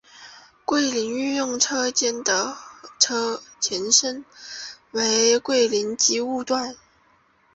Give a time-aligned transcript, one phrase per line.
[0.65, 2.57] 桂林运用车间的
[3.59, 4.25] 前身
[4.89, 6.75] 为桂林机务段。